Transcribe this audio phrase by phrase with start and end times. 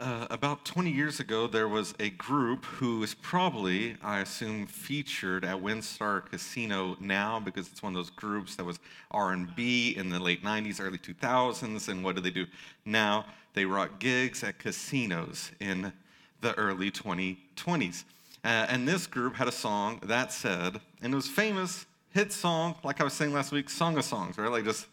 [0.00, 5.44] uh, about 20 years ago, there was a group who is probably, I assume, featured
[5.44, 8.78] at WinStar Casino now because it's one of those groups that was
[9.10, 11.88] R&B in the late 90s, early 2000s.
[11.88, 12.46] And what do they do
[12.84, 13.26] now?
[13.54, 15.92] They rock gigs at casinos in
[16.40, 18.04] the early 2020s.
[18.44, 22.74] Uh, and this group had a song that said, and it was famous, hit song,
[22.84, 24.50] like I was saying last week, Song of Songs, right?
[24.50, 24.86] Like just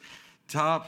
[0.48, 0.88] top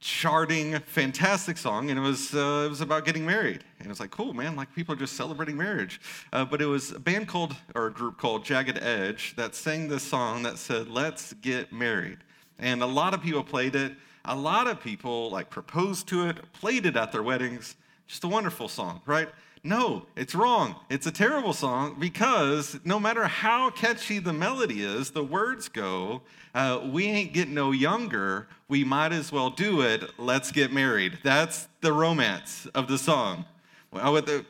[0.00, 3.64] charting, fantastic song, and it was uh, it was about getting married.
[3.78, 6.00] And it was like, cool, man, like people are just celebrating marriage.
[6.32, 9.88] Uh, but it was a band called or a group called Jagged Edge that sang
[9.88, 12.18] this song that said, "Let's get married."
[12.58, 13.92] And a lot of people played it.
[14.24, 17.76] A lot of people like proposed to it, played it at their weddings.
[18.06, 19.28] Just a wonderful song, right?
[19.68, 20.76] No, it's wrong.
[20.88, 26.22] It's a terrible song because no matter how catchy the melody is, the words go,
[26.54, 28.48] uh, we ain't getting no younger.
[28.68, 30.10] We might as well do it.
[30.18, 31.18] Let's get married.
[31.22, 33.44] That's the romance of the song.
[33.92, 34.46] Well, the,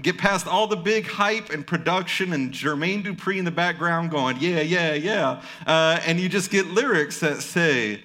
[0.00, 4.36] get past all the big hype and production and Jermaine Dupri in the background going,
[4.38, 5.42] yeah, yeah, yeah.
[5.66, 8.04] Uh, and you just get lyrics that say,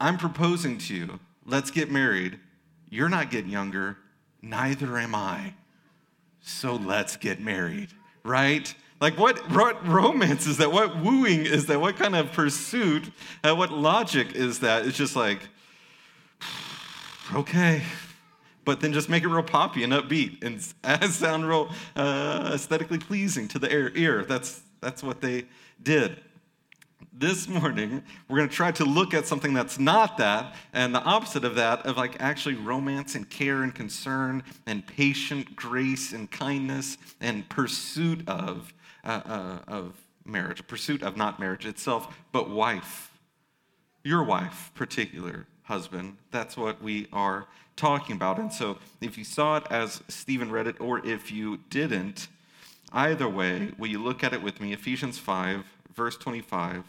[0.00, 1.20] I'm proposing to you.
[1.44, 2.38] Let's get married.
[2.88, 3.98] You're not getting younger
[4.42, 5.54] neither am I.
[6.40, 7.88] So let's get married,
[8.24, 8.74] right?
[9.00, 10.72] Like, what, what romance is that?
[10.72, 11.80] What wooing is that?
[11.80, 13.10] What kind of pursuit?
[13.42, 14.86] Uh, what logic is that?
[14.86, 15.40] It's just like,
[17.34, 17.82] okay.
[18.64, 20.62] But then just make it real poppy and upbeat and
[21.12, 24.24] sound real uh, aesthetically pleasing to the ear.
[24.24, 25.46] That's, that's what they
[25.82, 26.20] did
[27.12, 31.02] this morning, we're going to try to look at something that's not that and the
[31.02, 36.30] opposite of that, of like actually romance and care and concern and patient grace and
[36.30, 38.72] kindness and pursuit of,
[39.04, 43.10] uh, uh, of marriage, pursuit of not marriage itself, but wife.
[44.04, 46.16] Your wife, particular husband.
[46.30, 48.38] That's what we are talking about.
[48.38, 52.28] And so if you saw it as Stephen read it or if you didn't,
[52.92, 54.72] either way, will you look at it with me?
[54.72, 56.84] Ephesians 5, verse 25.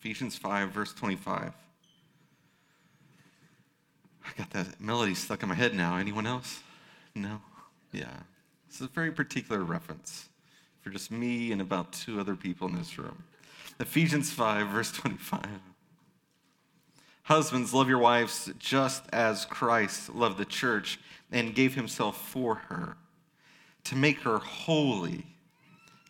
[0.00, 1.52] Ephesians 5, verse 25.
[4.24, 5.98] I got that melody stuck in my head now.
[5.98, 6.60] Anyone else?
[7.14, 7.42] No?
[7.92, 8.06] Yeah.
[8.66, 10.30] This is a very particular reference
[10.80, 13.24] for just me and about two other people in this room.
[13.78, 15.44] Ephesians 5, verse 25.
[17.24, 20.98] Husbands, love your wives just as Christ loved the church
[21.30, 22.96] and gave himself for her
[23.84, 25.26] to make her holy,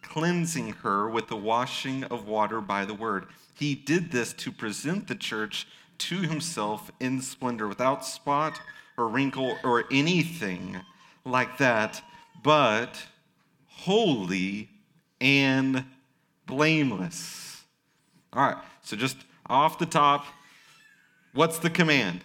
[0.00, 3.26] cleansing her with the washing of water by the word
[3.60, 8.58] he did this to present the church to himself in splendor, without spot
[8.96, 10.80] or wrinkle or anything
[11.26, 12.02] like that,
[12.42, 13.04] but
[13.66, 14.70] holy
[15.20, 15.84] and
[16.46, 17.62] blameless.
[18.32, 20.24] All right, so just off the top,
[21.34, 22.22] what's the command?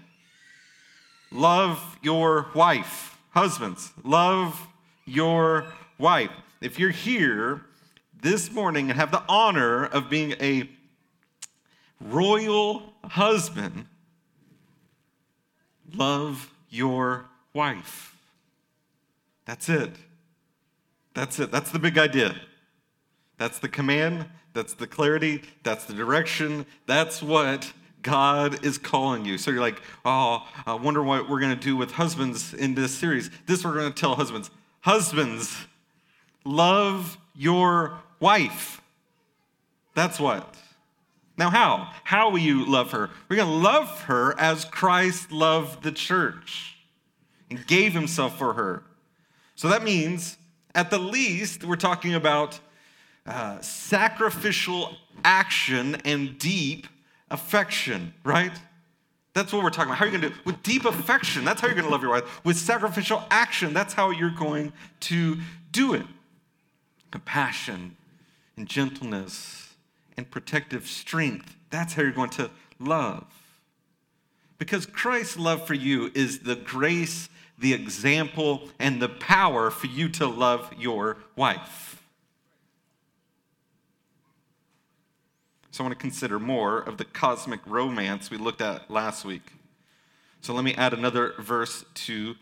[1.31, 3.17] Love your wife.
[3.31, 4.67] Husbands, love
[5.05, 5.65] your
[5.97, 6.31] wife.
[6.61, 7.61] If you're here
[8.21, 10.69] this morning and have the honor of being a
[12.01, 13.85] royal husband,
[15.93, 18.15] love your wife.
[19.45, 19.91] That's it.
[21.13, 21.51] That's it.
[21.51, 22.35] That's the big idea.
[23.37, 24.25] That's the command.
[24.53, 25.43] That's the clarity.
[25.63, 26.65] That's the direction.
[26.85, 29.37] That's what God is calling you.
[29.37, 32.93] So you're like, oh, I wonder what we're going to do with husbands in this
[32.93, 33.29] series.
[33.45, 34.51] This we're going to tell husbands.
[34.81, 35.55] Husbands,
[36.43, 38.81] love your wife.
[39.95, 40.55] That's what.
[41.37, 41.91] Now, how?
[42.03, 43.09] How will you love her?
[43.29, 46.77] We're going to love her as Christ loved the church
[47.49, 48.83] and gave himself for her.
[49.55, 50.37] So that means,
[50.73, 52.59] at the least, we're talking about
[53.25, 56.87] uh, sacrificial action and deep
[57.29, 58.51] affection, right?
[59.33, 59.97] That's what we're talking about.
[59.97, 60.45] How are you going to do it?
[60.45, 62.45] With deep affection, that's how you're going to love your wife.
[62.45, 64.71] With sacrificial action, that's how you're going
[65.01, 65.37] to
[65.73, 66.05] do it.
[67.11, 67.97] Compassion
[68.55, 69.64] and gentleness
[70.17, 71.55] and protective strength.
[71.69, 72.49] That's how you're going to
[72.79, 73.25] love.
[74.57, 80.07] Because Christ's love for you is the grace, the example, and the power for you
[80.09, 82.01] to love your wife.
[85.71, 89.51] So I want to consider more of the cosmic romance we looked at last week.
[90.39, 92.35] So let me add another verse to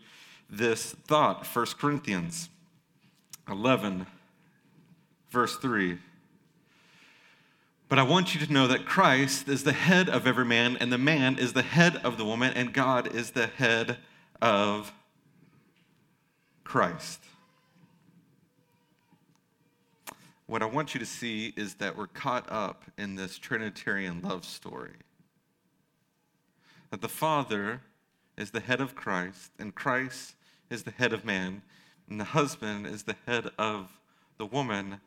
[0.47, 2.49] this thought 1 Corinthians
[3.49, 4.05] 11,
[5.31, 5.97] verse 3.
[7.93, 10.91] But I want you to know that Christ is the head of every man, and
[10.91, 13.97] the man is the head of the woman, and God is the head
[14.41, 14.91] of
[16.63, 17.19] Christ.
[20.47, 24.43] What I want you to see is that we're caught up in this Trinitarian love
[24.43, 24.95] story.
[26.89, 27.81] that the Father
[28.39, 30.33] is the head of Christ, and Christ
[30.71, 31.61] is the head of man,
[32.09, 33.99] and the husband is the head of
[34.39, 34.99] the woman.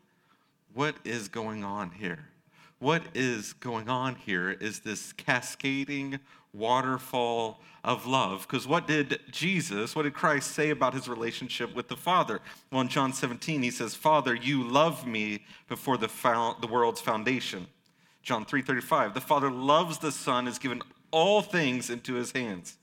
[0.73, 2.29] What is going on here?
[2.79, 6.19] What is going on here is this cascading
[6.53, 8.45] waterfall of love.
[8.47, 12.39] Because what did Jesus, what did Christ say about his relationship with the Father?
[12.71, 16.09] Well, in John 17, he says, Father, you love me before the,
[16.61, 17.67] the world's foundation.
[18.21, 20.81] John 3:35, the Father loves the Son, has given
[21.11, 22.77] all things into his hands.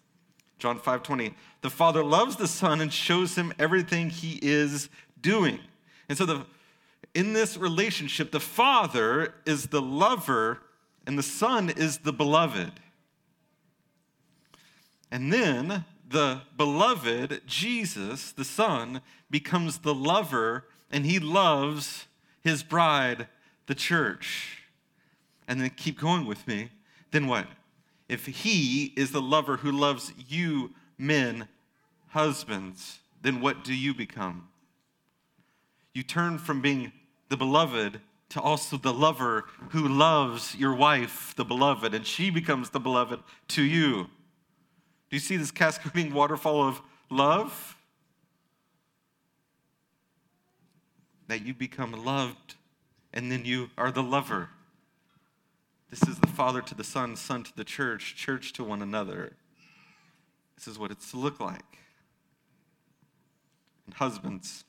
[0.58, 4.88] John 5:20, the Father loves the Son and shows him everything he is
[5.20, 5.61] doing.
[6.08, 6.47] And so the
[7.14, 10.61] in this relationship, the Father is the lover
[11.06, 12.72] and the Son is the beloved.
[15.11, 19.00] And then the beloved, Jesus, the Son,
[19.31, 22.06] becomes the lover and he loves
[22.43, 23.28] his bride,
[23.66, 24.64] the church.
[25.46, 26.70] And then keep going with me.
[27.12, 27.46] Then what?
[28.08, 31.49] If he is the lover who loves you, men,
[32.08, 34.49] husbands, then what do you become?
[35.94, 36.93] You turn from being
[37.29, 38.00] the beloved
[38.31, 43.21] to also the lover who loves your wife, the beloved, and she becomes the beloved
[43.49, 44.09] to you.
[45.11, 46.81] Do you see this cascading waterfall of
[47.11, 47.76] love?
[51.29, 52.56] That you become loved
[53.12, 54.50] and then you are the lover.
[55.88, 59.37] This is the Father to the Son, Son to the church, church to one another.
[60.56, 61.79] This is what it's to look like.
[63.87, 64.65] And husbands,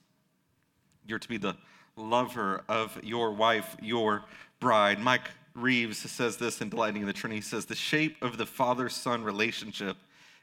[1.08, 1.56] you're to be the
[1.98, 4.26] lover of your wife, your
[4.60, 5.00] bride.
[5.00, 7.38] Mike Reeves says this in Delighting in the Trinity.
[7.38, 9.98] He says, The shape of the father son relationship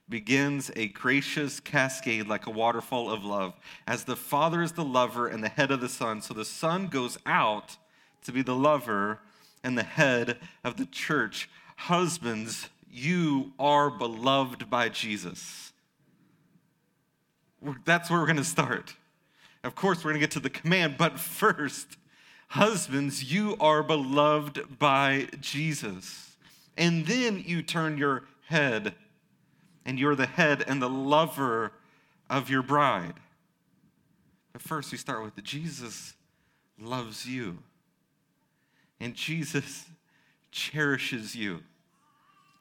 [0.09, 3.55] begins a gracious cascade like a waterfall of love.
[3.87, 6.89] As the father is the lover and the head of the son, so the son
[6.89, 7.77] goes out
[8.25, 9.21] to be the lover
[9.63, 11.49] and the head of the church.
[11.77, 15.73] Husbands, you are beloved by Jesus.
[17.85, 18.97] That's where we're going to start.
[19.65, 21.97] Of course, we're going to get to the command, but first,
[22.49, 26.37] husbands, you are beloved by Jesus.
[26.77, 28.95] And then you turn your head,
[29.85, 31.73] and you're the head and the lover
[32.29, 33.15] of your bride.
[34.53, 36.15] But first, we start with Jesus
[36.81, 37.59] loves you,
[39.01, 39.87] and Jesus
[40.51, 41.61] cherishes you,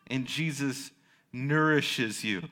[0.07, 0.91] and Jesus
[1.33, 2.43] nourishes you.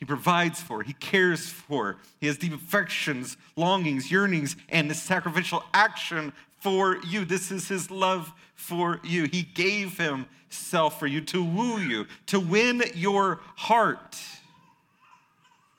[0.00, 1.98] He provides for, He cares for.
[2.20, 7.24] He has deep affections, longings, yearnings, and sacrificial action for you.
[7.24, 9.24] This is His love for you.
[9.24, 14.18] He gave Himself for you to woo you, to win your heart.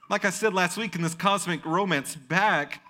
[0.07, 2.83] Like I said last week in this cosmic romance, back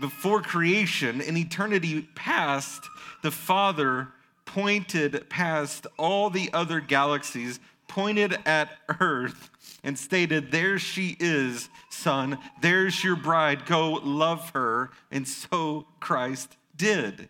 [0.00, 2.82] before creation, in eternity past,
[3.22, 4.08] the Father
[4.46, 7.60] pointed past all the other galaxies,
[7.94, 8.70] pointed at
[9.00, 9.50] Earth
[9.84, 12.38] and stated, There she is, son.
[12.60, 13.66] There's your bride.
[13.66, 14.90] Go love her.
[15.12, 17.28] And so Christ did.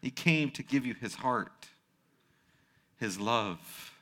[0.00, 1.68] He came to give you his heart,
[2.96, 3.92] his love.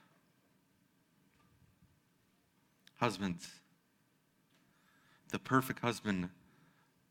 [2.99, 3.49] Husbands,
[5.33, 6.29] the perfect husband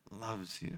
[0.09, 0.77] loves you.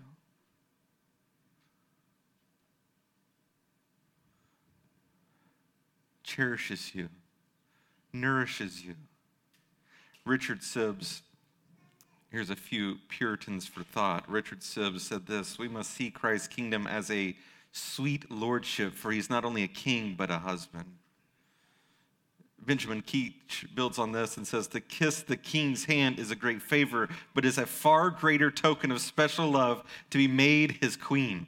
[6.28, 7.10] Cherishes you
[8.14, 8.96] nourishes you.
[10.26, 11.22] Richard Sibbes,
[12.30, 14.30] here's a few Puritans for thought.
[14.30, 17.36] Richard Sibbes said this We must see Christ's kingdom as a
[17.72, 20.86] sweet lordship, for he's not only a king, but a husband.
[22.60, 26.62] Benjamin Keach builds on this and says, To kiss the king's hand is a great
[26.62, 31.48] favor, but is a far greater token of special love to be made his queen.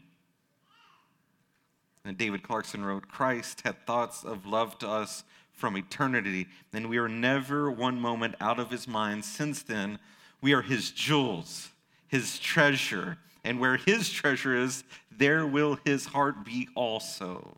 [2.10, 5.24] And David Clarkson wrote, Christ had thoughts of love to us
[5.54, 9.24] from eternity, and we are never one moment out of his mind.
[9.24, 10.00] Since then,
[10.42, 11.70] we are his jewels,
[12.08, 14.84] his treasure, and where his treasure is,
[15.16, 17.58] there will his heart be also.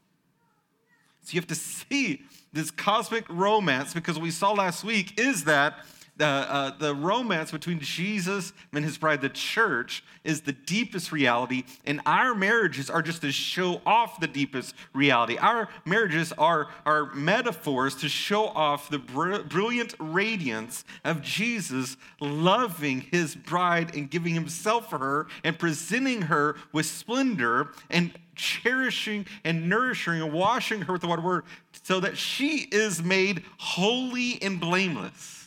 [1.24, 5.46] So you have to see this cosmic romance because what we saw last week is
[5.46, 5.86] that
[6.18, 11.64] the, uh, the romance between Jesus and his bride, the church, is the deepest reality,
[11.86, 15.38] and our marriages are just to show off the deepest reality.
[15.38, 23.02] Our marriages are, are metaphors to show off the br- brilliant radiance of Jesus loving
[23.02, 29.70] his bride and giving himself for her and presenting her with splendor and cherishing and
[29.70, 31.44] nourishing and washing her with the water word
[31.84, 35.41] so that she is made holy and blameless.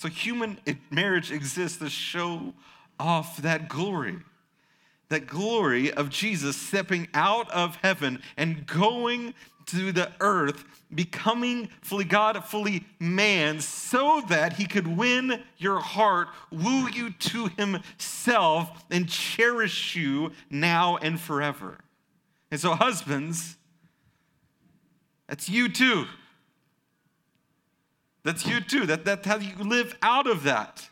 [0.00, 0.58] So human
[0.90, 2.54] marriage exists to show
[2.98, 4.16] off that glory.
[5.10, 9.34] that glory of Jesus stepping out of heaven and going
[9.66, 10.64] to the earth,
[10.94, 17.48] becoming fully God, fully man, so that he could win your heart, woo you to
[17.58, 21.78] himself, and cherish you now and forever.
[22.50, 23.56] And so, husbands,
[25.28, 26.06] that's you too.
[28.22, 28.86] That's you too.
[28.86, 30.88] That, that's how you live out of that.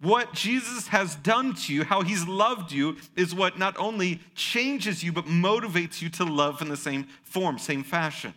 [0.00, 5.02] What Jesus has done to you, how he's loved you, is what not only changes
[5.02, 8.32] you, but motivates you to love in the same form, same fashion.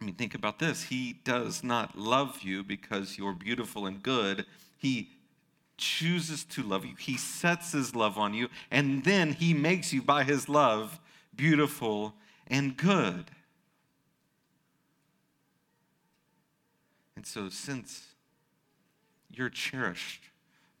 [0.00, 0.84] I mean, think about this.
[0.84, 4.46] He does not love you because you're beautiful and good.
[4.78, 5.08] He
[5.78, 6.94] chooses to love you.
[6.96, 11.00] He sets his love on you, and then he makes you, by his love,
[11.36, 12.14] beautiful
[12.46, 13.30] and good.
[17.16, 18.06] And so, since
[19.30, 20.22] you're cherished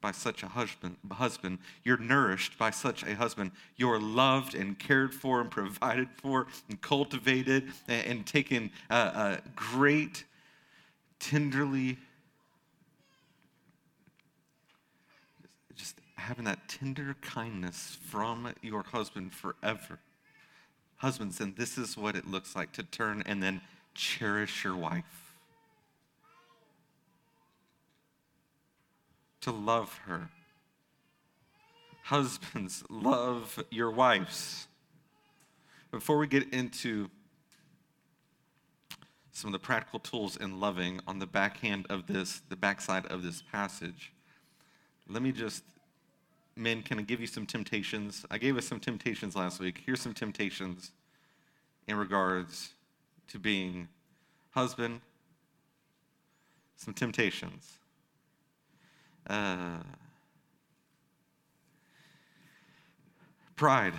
[0.00, 5.14] by such a husband, husband, you're nourished by such a husband, you're loved and cared
[5.14, 10.24] for and provided for and cultivated and, and taken uh, great,
[11.18, 11.98] tenderly,
[15.74, 19.98] just having that tender kindness from your husband forever.
[20.98, 23.60] Husbands, and this is what it looks like to turn and then
[23.94, 25.26] cherish your wife
[29.46, 30.28] to love her.
[32.02, 34.66] Husbands, love your wives.
[35.92, 37.08] Before we get into
[39.30, 43.22] some of the practical tools in loving on the backhand of this, the backside of
[43.22, 44.12] this passage,
[45.08, 45.62] let me just,
[46.56, 48.24] men, can I give you some temptations?
[48.30, 49.82] I gave us some temptations last week.
[49.84, 50.90] Here's some temptations
[51.86, 52.70] in regards
[53.28, 53.88] to being
[54.50, 55.00] husband,
[56.76, 57.78] some temptations.
[59.28, 59.78] Uh,
[63.54, 63.94] pride.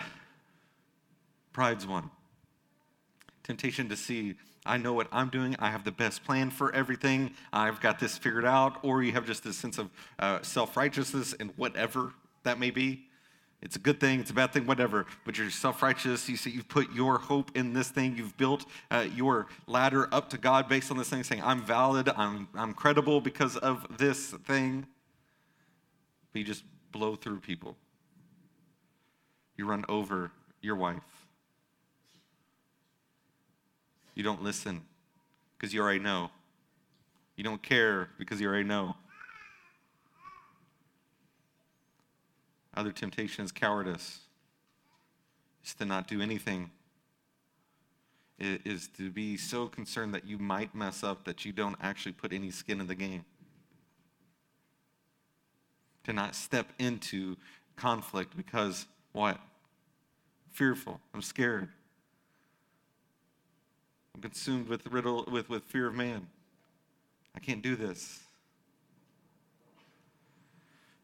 [1.54, 2.10] Pride's one.
[3.44, 4.36] Temptation to see,
[4.66, 5.56] I know what I'm doing.
[5.60, 7.32] I have the best plan for everything.
[7.54, 8.80] I've got this figured out.
[8.84, 12.14] Or you have just this sense of uh, self righteousness and whatever
[12.48, 13.04] that may be.
[13.62, 15.06] It's a good thing, it's a bad thing, whatever.
[15.26, 16.28] But you're self righteous.
[16.30, 18.18] You see, you've put your hope in this thing.
[18.18, 22.10] You've built uh, your ladder up to God based on this thing, saying, I'm valid,
[22.10, 24.86] I'm, I'm credible because of this thing
[26.38, 27.76] but you just blow through people.
[29.56, 31.02] You run over your wife.
[34.14, 34.84] You don't listen
[35.58, 36.30] because you already know.
[37.36, 38.96] You don't care because you already know.
[42.78, 44.20] Other temptation is cowardice.
[45.66, 46.70] Is to not do anything.
[48.38, 52.12] It is to be so concerned that you might mess up that you don't actually
[52.12, 53.26] put any skin in the game
[56.04, 57.36] to not step into
[57.76, 59.40] conflict because what?
[60.52, 61.02] Fearful.
[61.16, 61.70] I'm scared.
[64.14, 66.28] I'm consumed with riddle with, with fear of man.
[67.36, 68.20] I can't do this.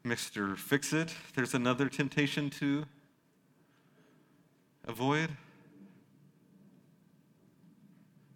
[0.06, 0.58] Mr.
[0.58, 2.84] Fix It, there's another temptation to
[4.86, 5.30] avoid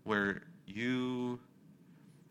[0.05, 1.39] where you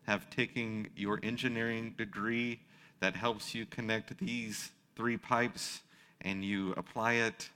[0.07, 2.59] have taken your engineering degree
[2.99, 5.81] that helps you connect these three pipes
[6.21, 7.49] and you apply it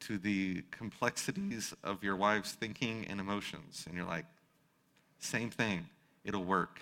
[0.00, 3.84] to the complexities of your wife's thinking and emotions.
[3.86, 4.24] And you're like,
[5.18, 5.88] same thing,
[6.24, 6.80] it'll work.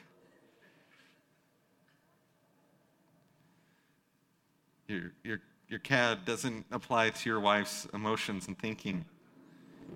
[4.89, 9.05] Your, your, your CAD doesn't apply to your wife's emotions and thinking.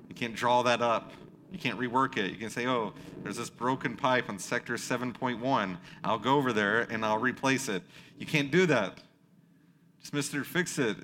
[0.08, 1.12] You can't draw that up.
[1.52, 2.30] You can't rework it.
[2.30, 2.92] You can say, oh,
[3.22, 5.76] there's this broken pipe on sector 7.1.
[6.04, 7.82] I'll go over there and I'll replace it.
[8.18, 8.98] You can't do that.
[10.00, 10.44] Just Mr.
[10.44, 10.96] Fix It.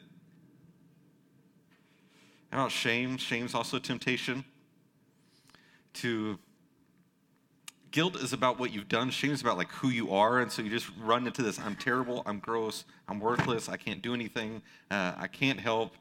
[2.51, 3.17] How about shame?
[3.19, 4.45] Shame's also temptation.
[5.95, 6.39] To
[7.91, 9.11] guilt is about what you've done.
[9.11, 11.77] Shame is about like who you are, and so you just run into this: I'm
[11.77, 15.95] terrible, I'm gross, I'm worthless, I can't do anything, uh, I can't help.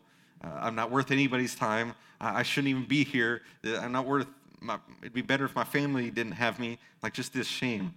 [0.44, 1.94] Uh, I'm not worth anybody's time.
[2.20, 3.42] I, I shouldn't even be here.
[3.66, 4.28] Uh, I'm not worth.
[4.60, 6.80] My, it'd be better if my family didn't have me.
[7.02, 7.94] Like just this shame,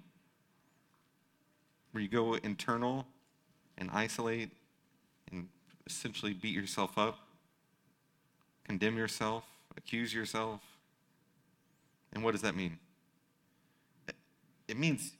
[1.92, 3.07] where you go internal
[3.76, 4.50] and isolate
[5.30, 5.49] and
[5.87, 7.18] essentially beat yourself up,
[8.66, 9.45] condemn yourself,
[9.76, 10.61] accuse yourself.
[12.12, 12.78] And what does that mean?
[14.68, 15.12] It means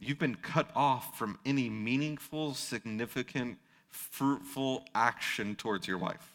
[0.00, 3.58] you've been cut off from any meaningful, significant
[3.90, 6.34] fruitful action towards your wife.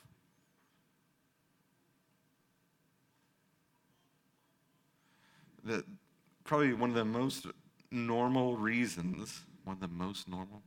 [5.63, 5.83] The,
[6.43, 7.47] probably one of the most
[7.91, 10.61] normal reasons, one of the most normal,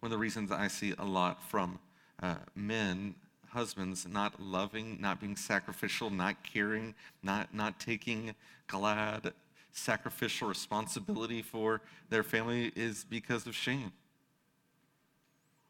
[0.00, 1.78] one of the reasons I see a lot from
[2.22, 3.14] uh, men,
[3.56, 8.34] husbands not loving, not being sacrificial, not caring, not, not taking
[8.66, 9.32] glad,
[9.72, 13.92] sacrificial responsibility for their family is because of shame.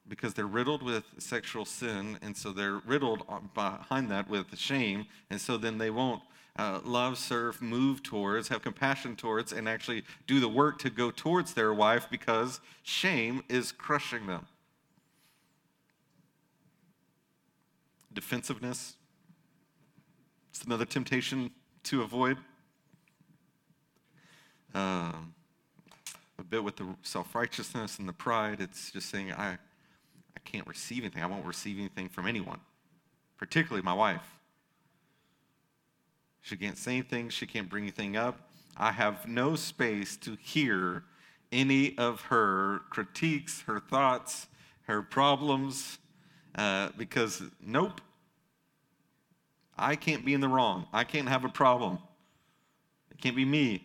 [0.09, 3.23] Because they're riddled with sexual sin, and so they're riddled
[3.55, 6.23] behind that with shame, and so then they won't
[6.57, 11.13] uh, love, serve, move towards, have compassion towards, and actually do the work to go
[11.13, 14.45] towards their wife because shame is crushing them.
[18.17, 18.97] Defensiveness.
[20.49, 21.51] It's another temptation
[21.85, 22.39] to avoid.
[24.75, 25.35] Um,
[26.39, 30.67] a bit with the self righteousness and the pride, it's just saying, I, I can't
[30.67, 31.23] receive anything.
[31.23, 32.59] I won't receive anything from anyone,
[33.37, 34.27] particularly my wife.
[36.41, 38.49] She can't say anything, she can't bring anything up.
[38.79, 41.05] I have no space to hear
[41.53, 44.47] any of her critiques, her thoughts,
[44.85, 45.99] her problems,
[46.57, 48.01] uh, because nope,
[49.79, 50.87] I can't be in the wrong.
[50.93, 51.99] I can't have a problem.
[53.11, 53.83] It can't be me.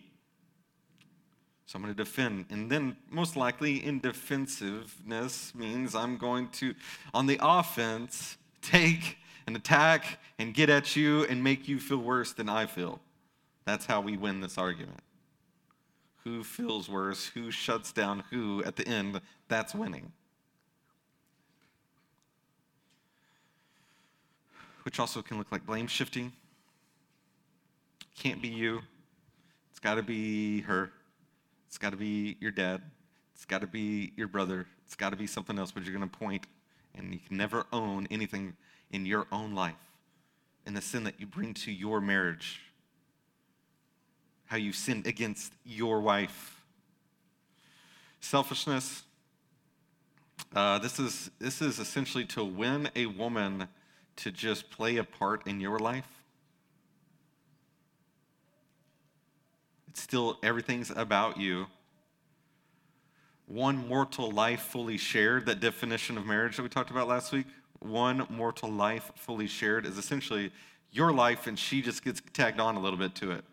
[1.66, 2.46] So I'm going to defend.
[2.50, 6.74] And then, most likely, in defensiveness means I'm going to,
[7.14, 12.32] on the offense, take and attack and get at you and make you feel worse
[12.32, 13.00] than I feel.
[13.64, 15.00] That's how we win this argument.
[16.24, 17.26] Who feels worse?
[17.28, 19.20] Who shuts down who at the end?
[19.48, 20.12] That's winning.
[24.82, 26.32] Which also can look like blame shifting.
[28.18, 28.80] Can't be you.
[29.70, 30.90] It's got to be her.
[31.68, 32.82] It's got to be your dad.
[33.34, 34.66] It's got to be your brother.
[34.84, 36.46] It's got to be something else, but you're going to point,
[36.94, 38.54] and you can never own anything
[38.90, 39.74] in your own life,
[40.66, 42.60] in the sin that you bring to your marriage,
[44.44, 46.60] how you sinned against your wife.
[48.20, 49.02] Selfishness.
[50.54, 53.66] Uh, this is this is essentially to win a woman
[54.16, 56.08] to just play a part in your life.
[59.88, 61.66] It's still everything's about you.
[63.46, 67.46] One mortal life fully shared, that definition of marriage that we talked about last week
[67.82, 70.52] one mortal life fully shared is essentially
[70.90, 73.44] your life, and she just gets tagged on a little bit to it.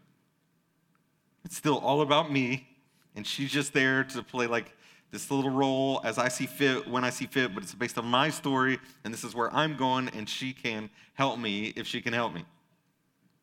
[1.45, 2.67] It's still all about me,
[3.15, 4.75] and she's just there to play like
[5.11, 8.05] this little role as I see fit, when I see fit, but it's based on
[8.05, 12.01] my story, and this is where I'm going, and she can help me if she
[12.01, 12.45] can help me.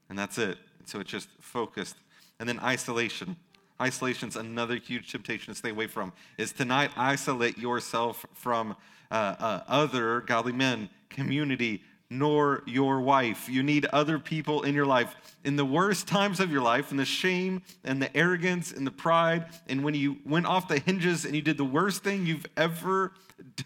[0.08, 0.58] And that's it.
[0.84, 1.96] So it's just focused.
[2.38, 3.36] And then isolation.
[3.80, 6.12] Isolation's another huge temptation to stay away from.
[6.38, 8.76] Is tonight isolate yourself from
[9.10, 13.48] uh, uh, other godly men, community, nor your wife.
[13.48, 15.14] You need other people in your life.
[15.44, 18.90] In the worst times of your life, in the shame and the arrogance and the
[18.90, 22.46] pride, and when you went off the hinges and you did the worst thing you've
[22.56, 23.12] ever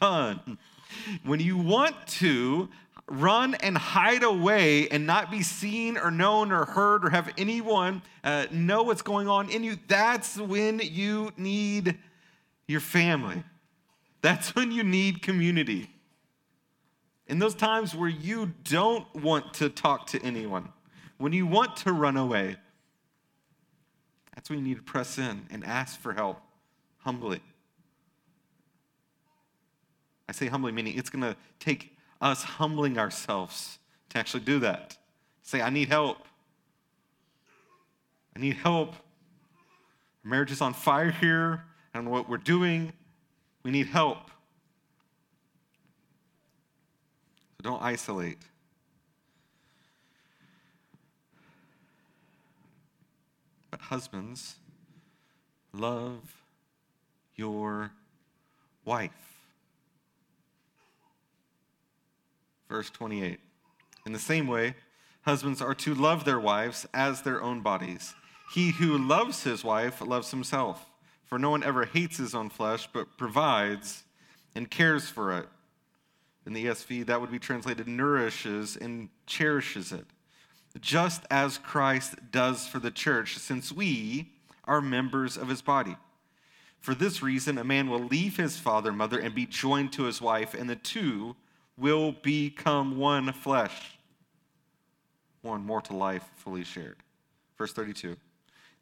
[0.00, 0.58] done,
[1.24, 2.68] when you want to
[3.06, 8.02] run and hide away and not be seen or known or heard or have anyone
[8.22, 11.98] uh, know what's going on in you, that's when you need
[12.68, 13.42] your family.
[14.22, 15.90] That's when you need community.
[17.30, 20.68] In those times where you don't want to talk to anyone,
[21.16, 22.56] when you want to run away,
[24.34, 26.40] that's when you need to press in and ask for help
[26.98, 27.40] humbly.
[30.28, 34.98] I say humbly, meaning it's going to take us humbling ourselves to actually do that.
[35.42, 36.18] Say, I need help.
[38.34, 38.96] I need help.
[40.24, 41.62] marriage is on fire here.
[41.94, 42.92] I don't know what we're doing.
[43.62, 44.30] We need help.
[47.49, 48.38] So don't isolate.
[53.70, 54.56] But husbands,
[55.72, 56.42] love
[57.36, 57.92] your
[58.84, 59.10] wife.
[62.68, 63.38] Verse 28.
[64.06, 64.74] In the same way,
[65.22, 68.14] husbands are to love their wives as their own bodies.
[68.52, 70.86] He who loves his wife loves himself.
[71.24, 74.02] For no one ever hates his own flesh, but provides
[74.54, 75.46] and cares for it.
[76.50, 80.04] In the ESV, that would be translated nourishes and cherishes it,
[80.80, 84.32] just as Christ does for the church, since we
[84.64, 85.94] are members of his body.
[86.80, 90.02] For this reason, a man will leave his father and mother and be joined to
[90.02, 91.36] his wife, and the two
[91.78, 94.00] will become one flesh,
[95.42, 96.96] one mortal life fully shared.
[97.58, 98.16] Verse 32.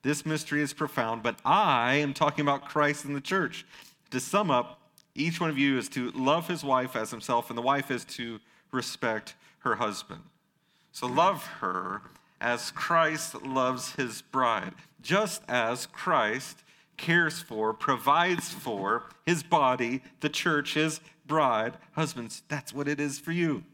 [0.00, 3.66] This mystery is profound, but I am talking about Christ and the church.
[4.11, 4.88] To sum up,
[5.18, 8.04] each one of you is to love his wife as himself, and the wife is
[8.04, 10.22] to respect her husband.
[10.92, 12.02] So love her
[12.40, 16.62] as Christ loves his bride, just as Christ
[16.96, 21.74] cares for, provides for his body, the church, his bride.
[21.92, 23.64] Husbands, that's what it is for you.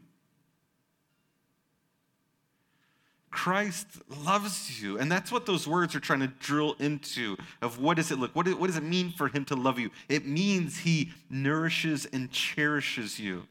[3.35, 3.87] Christ
[4.23, 4.97] loves you.
[4.97, 8.33] And that's what those words are trying to drill into of what does it look?
[8.33, 9.91] What, what does it mean for him to love you?
[10.07, 13.43] It means he nourishes and cherishes you.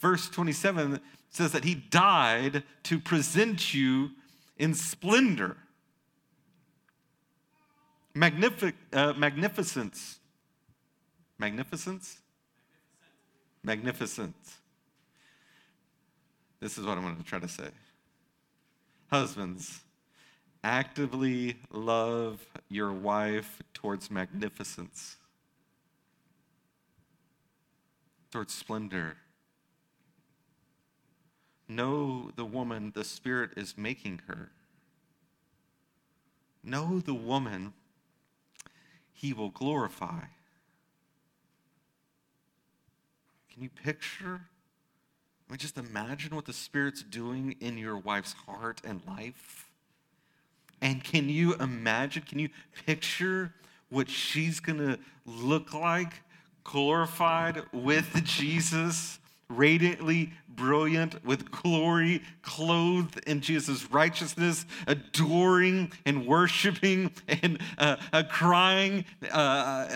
[0.00, 0.98] Verse 27
[1.30, 4.10] says that he died to present you
[4.56, 5.56] in splendor,
[8.14, 10.18] magnific- uh, magnificence.
[11.38, 12.18] Magnificence?
[13.62, 14.58] Magnificence.
[16.60, 17.68] This is what I'm going to try to say.
[19.10, 19.80] Husbands,
[20.64, 25.16] actively love your wife towards magnificence,
[28.30, 29.16] towards splendor.
[31.68, 34.50] Know the woman the Spirit is making her.
[36.64, 37.72] Know the woman
[39.12, 40.24] he will glorify.
[43.52, 44.42] Can you picture
[45.48, 49.70] I mean, just imagine what the Spirit's doing in your wife's heart and life.
[50.82, 52.50] And can you imagine, can you
[52.86, 53.54] picture
[53.88, 56.12] what she's going to look like
[56.64, 67.58] glorified with Jesus, radiantly brilliant, with glory, clothed in Jesus' righteousness, adoring and worshiping and
[67.78, 69.88] uh, uh, crying uh,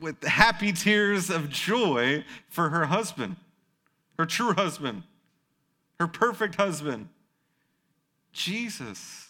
[0.00, 3.34] with happy tears of joy for her husband?
[4.20, 5.02] Her true husband,
[5.98, 7.08] her perfect husband,
[8.34, 9.28] Jesus.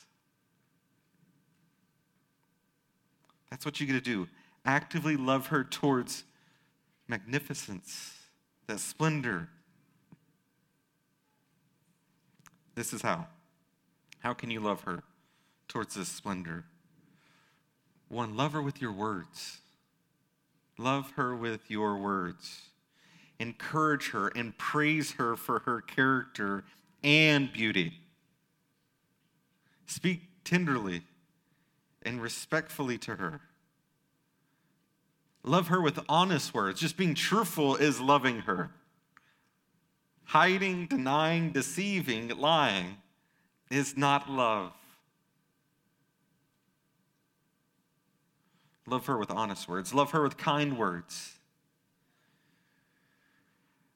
[3.51, 4.27] That's what you get to do.
[4.65, 6.25] Actively love her towards
[7.07, 8.17] magnificence,
[8.67, 9.49] that splendor.
[12.75, 13.29] This is how.
[14.19, 15.05] How can you love her
[15.69, 16.65] towards this splendor?
[18.09, 19.59] One, love her with your words.
[20.79, 22.70] Love her with your words
[23.41, 26.63] encourage her, and praise her for her character
[27.03, 27.95] and beauty.
[29.87, 31.03] Speak tenderly
[32.03, 33.41] and respectfully to her.
[35.43, 36.81] Love her with honest words.
[36.81, 38.71] Just being truthful is loving her.
[40.25, 42.99] Hiding, denying, deceiving, lying
[43.71, 44.73] is not love.
[48.87, 49.95] Love her with honest words.
[49.95, 51.40] Love her with kind words.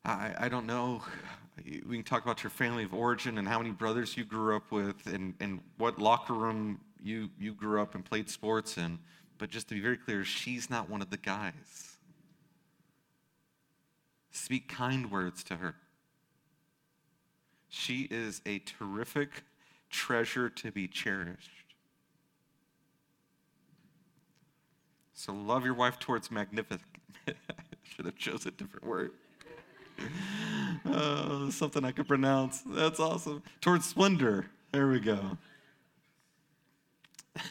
[0.05, 1.03] I, I don't know.
[1.87, 4.71] We can talk about your family of origin and how many brothers you grew up
[4.71, 8.99] with and, and what locker room you, you grew up and played sports in.
[9.39, 11.97] But just to be very clear, she's not one of the guys.
[14.31, 15.77] Speak kind words to her.
[17.69, 19.45] She is a terrific
[19.91, 21.51] treasure to be cherished.
[25.15, 26.83] So love your wife towards magnificent.
[27.85, 29.13] Should have chosen a different word
[30.87, 32.63] oh, something I could pronounce.
[32.67, 33.43] That's awesome.
[33.61, 34.47] Towards splendor.
[34.73, 35.39] There we go.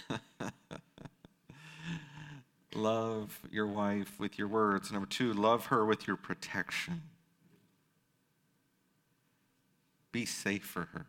[2.76, 4.92] love your wife with your words.
[4.92, 7.02] Number two, love her with your protection.
[10.12, 11.06] Be safe for her,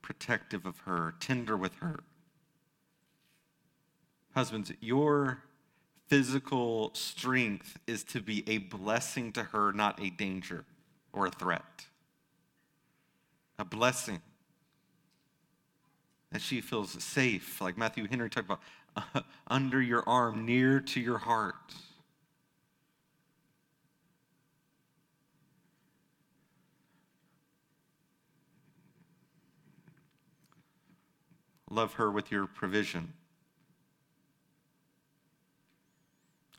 [0.00, 2.00] protective of her, tender with her.
[4.34, 5.42] Husbands, your
[6.10, 10.64] physical strength is to be a blessing to her, not a danger
[11.12, 11.86] or a threat.
[13.60, 14.20] A blessing.
[16.32, 18.60] That she feels safe, like Matthew Henry talked about,
[18.96, 21.74] uh, under your arm, near to your heart.
[31.70, 33.12] Love her with your provision.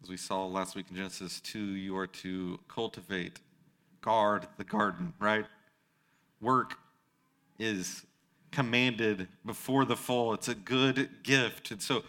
[0.03, 3.39] As we saw last week in Genesis 2, you are to cultivate,
[4.01, 5.45] guard the garden, right?
[6.39, 6.73] Work
[7.59, 8.03] is
[8.49, 10.33] commanded before the fall.
[10.33, 11.69] It's a good gift.
[11.69, 12.03] And so,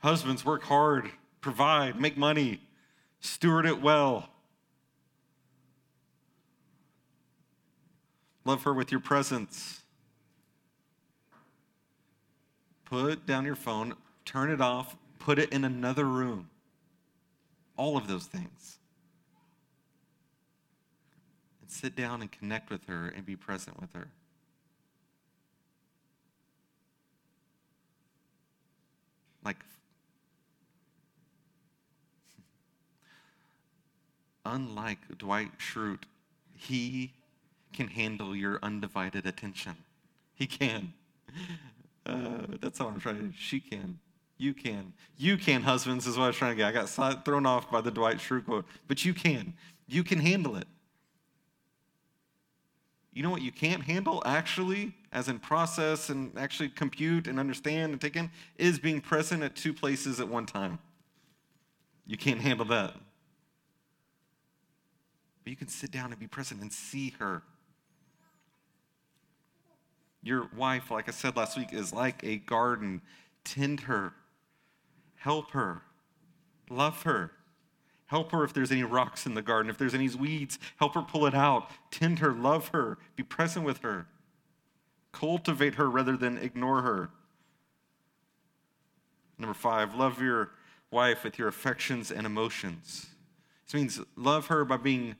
[0.00, 2.60] husbands, work hard, provide, make money,
[3.20, 4.28] steward it well.
[8.44, 9.80] Love her with your presence.
[12.84, 13.94] Put down your phone,
[14.26, 16.50] turn it off, put it in another room
[17.78, 18.76] all of those things.
[21.62, 24.08] And sit down and connect with her and be present with her.
[29.42, 29.56] Like,
[34.44, 36.02] unlike Dwight Schrute,
[36.54, 37.14] he
[37.72, 39.76] can handle your undivided attention.
[40.34, 40.92] He can.
[42.06, 43.32] Uh, that's all I'm trying to.
[43.36, 43.98] She can.
[44.38, 44.92] You can.
[45.16, 46.68] You can, husbands, is what I was trying to get.
[46.68, 49.52] I got thrown off by the Dwight Schrute quote, but you can.
[49.88, 50.68] You can handle it.
[53.12, 57.90] You know what you can't handle, actually, as in process and actually compute and understand
[57.90, 60.78] and take in, is being present at two places at one time.
[62.06, 62.94] You can't handle that.
[65.42, 67.42] But you can sit down and be present and see her.
[70.22, 73.02] Your wife, like I said last week, is like a garden.
[73.44, 74.12] Tend her,
[75.18, 75.82] help her,
[76.70, 77.32] love her.
[78.06, 79.68] Help her if there's any rocks in the garden.
[79.68, 81.70] If there's any weeds, help her pull it out.
[81.90, 84.06] Tend her, love her, be present with her.
[85.12, 87.10] Cultivate her rather than ignore her.
[89.38, 90.52] Number five, love your
[90.90, 93.08] wife with your affections and emotions.
[93.66, 95.16] This means love her by being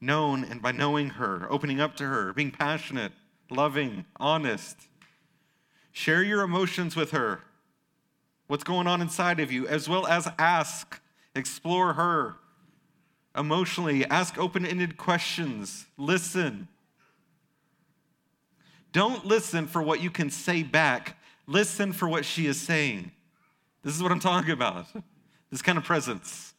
[0.00, 3.12] known and by knowing her, opening up to her, being passionate,
[3.48, 4.76] loving, honest.
[5.92, 7.42] Share your emotions with her,
[8.46, 11.00] what's going on inside of you, as well as ask,
[11.34, 12.36] explore her
[13.36, 16.68] emotionally, ask open ended questions, listen.
[18.92, 23.10] Don't listen for what you can say back, listen for what she is saying.
[23.82, 24.86] This is what I'm talking about.
[25.50, 26.53] This kind of presence.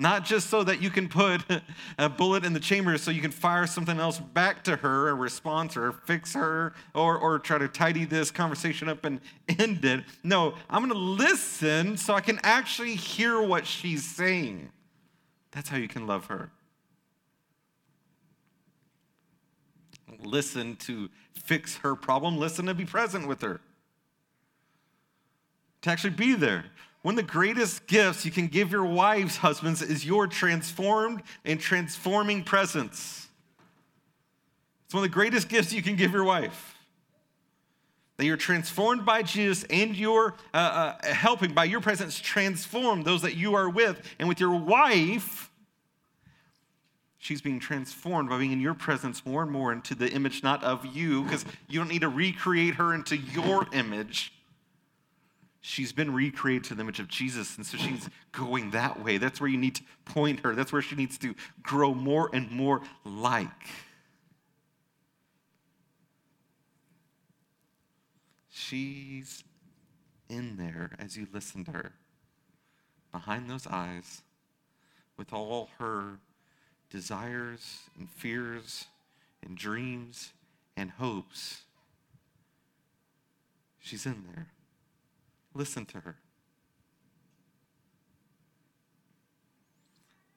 [0.00, 1.42] Not just so that you can put
[1.98, 5.14] a bullet in the chamber so you can fire something else back to her, a
[5.14, 9.20] response, or fix her, or, or try to tidy this conversation up and
[9.58, 10.04] end it.
[10.24, 14.70] No, I'm going to listen so I can actually hear what she's saying.
[15.50, 16.50] That's how you can love her.
[20.24, 23.60] Listen to fix her problem, listen to be present with her
[25.82, 26.64] to actually be there.
[27.02, 31.58] One of the greatest gifts you can give your wives, husbands, is your transformed and
[31.58, 33.28] transforming presence.
[34.84, 36.76] It's one of the greatest gifts you can give your wife.
[38.18, 43.22] That you're transformed by Jesus and you're uh, uh, helping by your presence transform those
[43.22, 44.02] that you are with.
[44.18, 45.50] And with your wife,
[47.16, 50.62] she's being transformed by being in your presence more and more into the image not
[50.62, 54.34] of you, because you don't need to recreate her into your image
[55.62, 59.18] She's been recreated to the image of Jesus, and so she's going that way.
[59.18, 60.54] That's where you need to point her.
[60.54, 63.48] That's where she needs to grow more and more like.
[68.48, 69.44] She's
[70.30, 71.92] in there as you listen to her,
[73.12, 74.22] behind those eyes,
[75.18, 76.20] with all her
[76.88, 78.86] desires and fears
[79.42, 80.32] and dreams
[80.76, 81.62] and hopes.
[83.78, 84.46] She's in there.
[85.60, 86.16] Listen to her.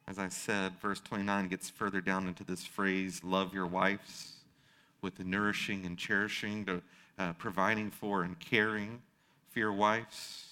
[0.05, 4.33] As I said, verse 29 gets further down into this phrase love your wives
[5.01, 6.81] with the nourishing and cherishing, to,
[7.17, 9.01] uh, providing for and caring
[9.49, 10.43] for your wives.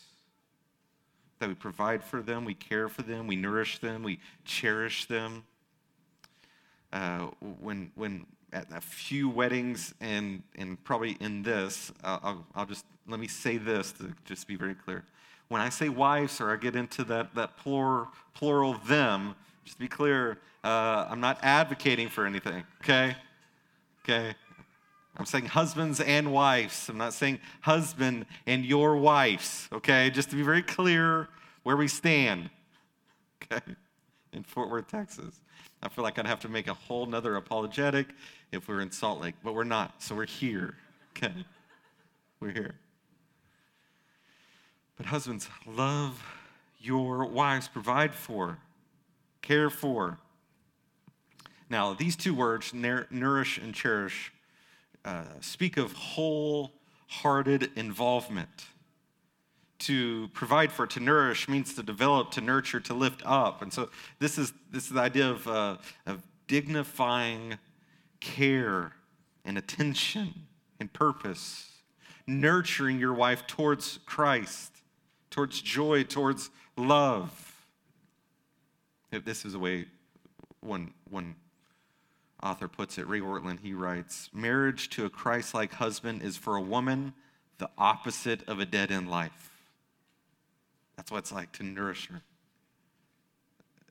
[1.40, 5.44] That we provide for them, we care for them, we nourish them, we cherish them.
[6.94, 7.28] Uh,
[7.60, 12.86] when, when at a few weddings and, and probably in this, uh, I'll, I'll just
[13.08, 15.04] let me say this to just be very clear.
[15.48, 19.80] When I say wives or I get into that, that plural, plural them, just to
[19.80, 23.16] be clear, uh, I'm not advocating for anything, okay?
[24.04, 24.36] Okay?
[25.18, 26.88] I'm saying husbands and wives.
[26.88, 30.10] I'm not saying husband and your wives, okay?
[30.10, 31.28] Just to be very clear
[31.64, 32.50] where we stand,
[33.44, 33.76] okay?
[34.34, 35.42] In Fort Worth, Texas.
[35.84, 38.08] I feel like I'd have to make a whole nother apologetic
[38.52, 40.76] if we were in Salt Lake, but we're not, so we're here,
[41.18, 41.46] okay?
[42.40, 42.76] We're here.
[44.96, 46.24] But husbands, love
[46.80, 48.58] your wives, provide for,
[49.42, 50.18] care for.
[51.70, 54.32] Now, these two words, nourish and cherish,
[55.04, 58.66] uh, speak of wholehearted involvement.
[59.82, 63.62] To provide for, to nourish means to develop, to nurture, to lift up.
[63.62, 63.90] And so
[64.20, 67.58] this is, this is the idea of, uh, of dignifying
[68.20, 68.94] care
[69.44, 70.34] and attention
[70.80, 71.72] and purpose,
[72.28, 74.72] nurturing your wife towards Christ
[75.32, 77.56] towards joy, towards love.
[79.12, 79.86] If this is the way
[80.60, 81.36] one, one
[82.44, 86.56] author puts it, Ray Ortlund, he writes Marriage to a Christ like husband is for
[86.56, 87.14] a woman
[87.58, 89.51] the opposite of a dead end life.
[91.02, 92.22] That's what it's like to nourish her.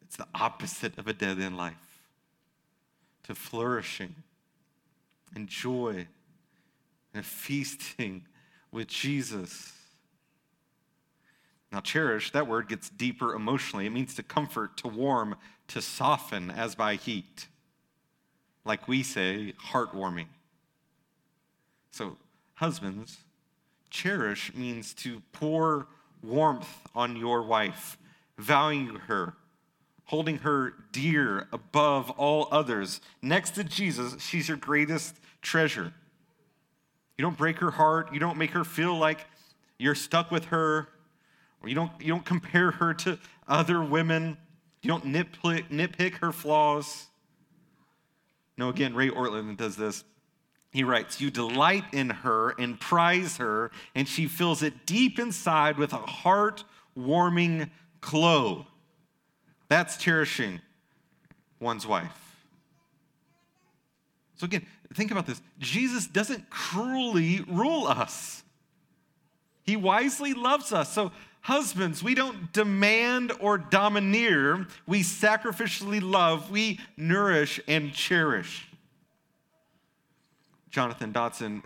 [0.02, 1.74] It's the opposite of a dead end life.
[3.24, 4.14] To flourishing
[5.34, 6.06] and joy
[7.12, 8.26] and feasting
[8.70, 9.72] with Jesus
[11.72, 13.86] now, cherish, that word gets deeper emotionally.
[13.86, 15.36] It means to comfort, to warm,
[15.68, 17.46] to soften as by heat.
[18.64, 20.26] Like we say, heartwarming.
[21.92, 22.16] So,
[22.54, 23.18] husbands,
[23.88, 25.86] cherish means to pour
[26.22, 27.98] warmth on your wife,
[28.38, 29.34] valuing her,
[30.04, 33.00] holding her dear above all others.
[33.22, 35.92] Next to Jesus, she's your greatest treasure.
[37.16, 39.26] You don't break her heart, you don't make her feel like
[39.78, 40.88] you're stuck with her,
[41.64, 44.38] you don't, you don't compare her to other women,
[44.82, 47.06] you don't nitpick, nitpick her flaws.
[48.56, 50.04] No, again, Ray Ortlund does this.
[50.70, 55.76] He writes, You delight in her and prize her, and she feels it deep inside
[55.76, 58.66] with a heart warming glow.
[59.68, 60.60] That's cherishing
[61.58, 62.16] one's wife.
[64.36, 68.44] So, again, think about this Jesus doesn't cruelly rule us,
[69.62, 70.92] He wisely loves us.
[70.92, 78.69] So, husbands, we don't demand or domineer, we sacrificially love, we nourish and cherish.
[80.70, 81.62] Jonathan Dodson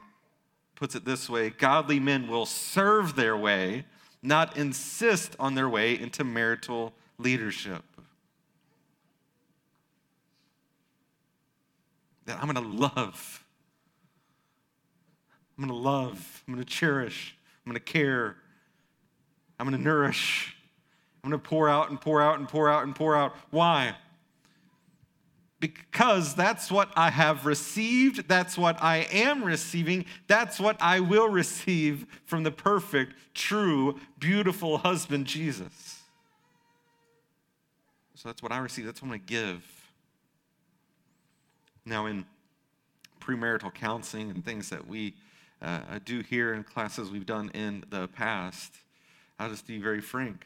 [0.74, 3.84] puts it this way Godly men will serve their way,
[4.22, 7.82] not insist on their way into marital leadership.
[12.26, 13.44] That I'm going to love.
[15.56, 16.42] I'm going to love.
[16.48, 17.36] I'm going to cherish.
[17.64, 18.36] I'm going to care.
[19.58, 20.56] I'm going to nourish.
[21.22, 23.34] I'm going to pour out and pour out and pour out and pour out.
[23.50, 23.94] Why?
[25.64, 31.26] Because that's what I have received, that's what I am receiving, that's what I will
[31.26, 36.02] receive from the perfect, true, beautiful husband, Jesus.
[38.14, 39.90] So that's what I receive, that's what I'm going to give.
[41.86, 42.26] Now, in
[43.22, 45.14] premarital counseling and things that we
[45.62, 48.74] uh, do here in classes we've done in the past,
[49.38, 50.44] I'll just be very frank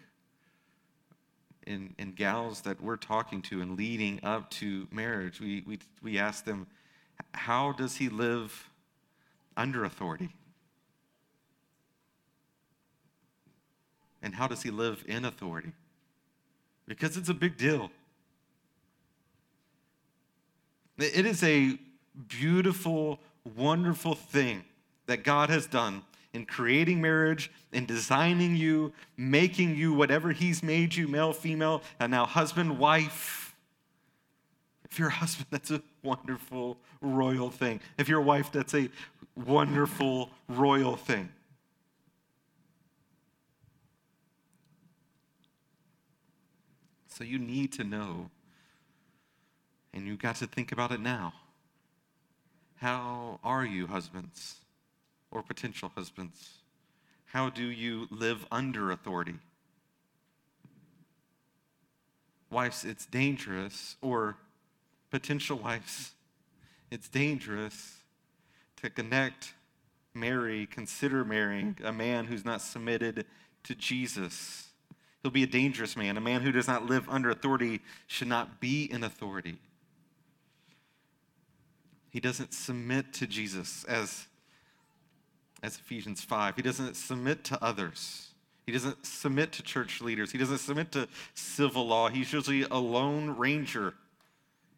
[1.69, 6.19] and, and gals that we're talking to and leading up to marriage, we, we, we
[6.19, 6.67] ask them,
[7.35, 8.71] how does he live
[9.57, 10.31] under authority?
[14.23, 15.73] And how does he live in authority?
[16.87, 17.91] Because it's a big deal.
[20.97, 21.79] It is a
[22.27, 23.21] beautiful,
[23.57, 24.65] wonderful thing
[25.07, 30.95] that God has done in creating marriage, in designing you, making you whatever He's made
[30.95, 33.55] you male, female, and now husband, wife.
[34.91, 37.81] If you're a husband, that's a wonderful, royal thing.
[37.97, 38.89] If you're a wife, that's a
[39.35, 41.31] wonderful, royal thing.
[47.09, 48.31] So you need to know,
[49.93, 51.33] and you've got to think about it now.
[52.77, 54.59] How are you, husbands?
[55.31, 56.59] Or potential husbands?
[57.27, 59.35] How do you live under authority?
[62.51, 64.37] Wives, it's dangerous, or
[65.11, 66.13] potential wives,
[66.91, 67.99] it's dangerous
[68.77, 69.53] to connect,
[70.15, 73.27] marry, consider marrying a man who's not submitted
[73.65, 74.69] to Jesus.
[75.23, 76.17] He'll be a dangerous man.
[76.17, 79.59] A man who does not live under authority should not be in authority.
[82.11, 84.28] He doesn't submit to Jesus as
[85.63, 86.57] as Ephesians 5.
[86.57, 88.29] He doesn't submit to others.
[88.67, 90.31] He doesn't submit to church leaders.
[90.31, 92.09] He doesn't submit to civil law.
[92.09, 93.95] He's usually a lone ranger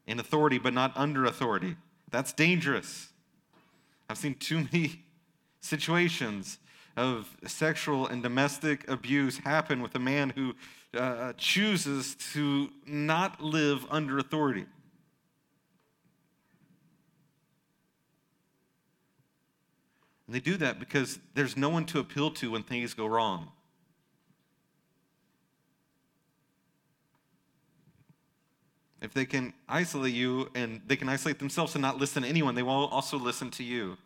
[0.06, 1.76] in authority, but not under authority.
[2.10, 3.08] That's dangerous.
[4.08, 5.04] I've seen too many
[5.60, 6.58] situations
[6.96, 10.54] of sexual and domestic abuse happen with a man who
[10.96, 14.66] uh, chooses to not live under authority.
[20.30, 23.50] And they do that because there's no one to appeal to when things go wrong.
[29.02, 32.54] If they can isolate you and they can isolate themselves and not listen to anyone,
[32.54, 33.96] they will also listen to you.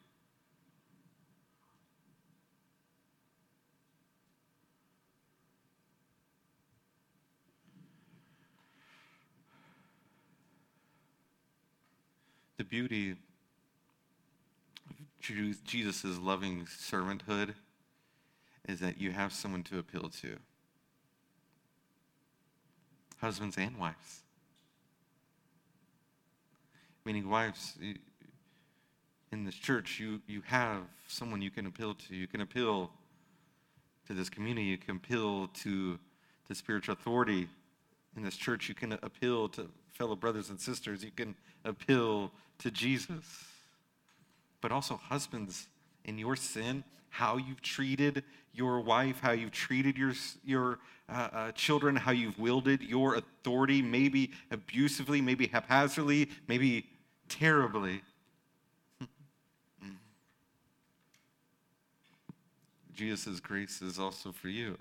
[12.57, 13.17] The beauty
[15.65, 17.55] Jesus' loving servanthood
[18.69, 20.37] is that you have someone to appeal to.
[23.21, 24.23] Husbands and wives.
[27.05, 27.79] Meaning, wives,
[29.33, 32.15] in this church, you, you have someone you can appeal to.
[32.15, 32.91] You can appeal
[34.07, 35.99] to this community, you can appeal to
[36.49, 37.49] the spiritual authority
[38.17, 42.71] in this church, you can appeal to fellow brothers and sisters, you can appeal to
[42.71, 43.25] Jesus
[44.65, 45.69] but also husbands
[46.07, 51.53] in your sin, how you've treated your wife, how you've treated your, your uh, uh,
[51.53, 56.87] children, how you've wielded your authority, maybe abusively, maybe haphazardly, maybe
[57.29, 58.01] terribly.
[62.95, 64.79] Jesus' grace is also for you.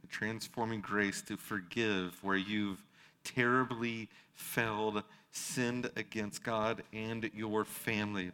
[0.00, 2.82] The transforming grace to forgive where you've
[3.22, 5.02] terribly failed,
[5.32, 8.30] sinned against God and your family,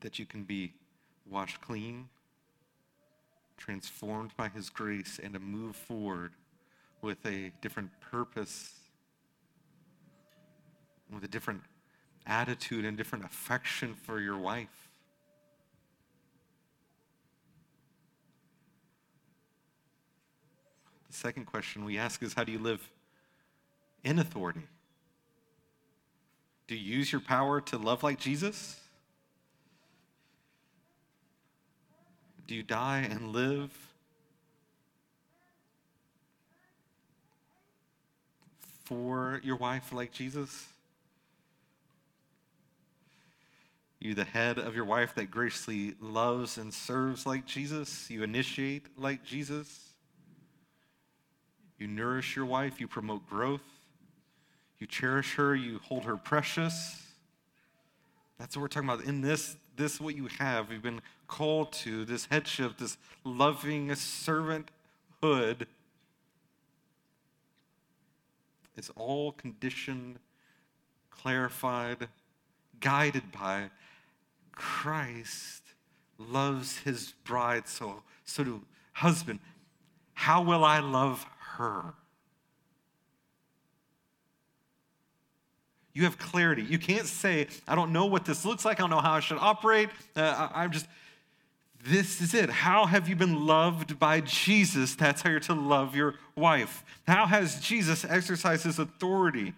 [0.00, 0.74] that you can be
[1.28, 2.08] washed clean,
[3.56, 6.32] transformed by His grace, and to move forward
[7.00, 8.74] with a different purpose,
[11.12, 11.62] with a different
[12.26, 14.90] attitude and different affection for your wife.
[21.08, 22.90] The second question we ask is how do you live
[24.02, 24.62] in authority?
[26.66, 28.80] Do you use your power to love like Jesus?
[32.46, 33.70] Do you die and live
[38.84, 40.66] for your wife like Jesus?
[43.98, 48.10] You, the head of your wife that graciously loves and serves like Jesus.
[48.10, 49.94] You initiate like Jesus.
[51.78, 52.80] You nourish your wife.
[52.80, 53.62] You promote growth.
[54.78, 55.54] You cherish her.
[55.54, 57.02] You hold her precious.
[58.38, 59.04] That's what we're talking about.
[59.04, 60.72] In this, this what you have.
[60.72, 65.66] You've been called to this headship, this loving servanthood.
[68.76, 70.18] It's all conditioned,
[71.10, 72.08] clarified,
[72.80, 73.70] guided by
[74.52, 75.62] Christ
[76.18, 78.62] loves his bride so so do
[78.92, 79.40] husband
[80.14, 81.94] how will I love her
[85.94, 86.62] You have clarity.
[86.62, 88.78] You can't say, I don't know what this looks like.
[88.78, 89.88] I don't know how I should operate.
[90.16, 90.88] Uh, I, I'm just,
[91.84, 92.50] this is it.
[92.50, 94.96] How have you been loved by Jesus?
[94.96, 96.84] That's how you're to love your wife.
[97.06, 99.54] How has Jesus exercised his authority?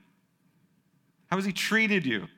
[1.29, 2.29] How has he treated you?